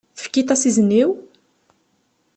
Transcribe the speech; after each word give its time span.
Tefkiḍ-as 0.17 0.63
izen-iw? 0.69 1.09